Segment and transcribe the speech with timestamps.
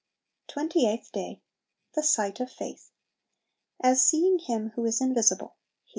[0.47, 1.43] Twenty eighth Day.
[1.93, 2.89] The Sight of Faith.
[3.83, 5.57] "As seeing Him who is invisible." Heb.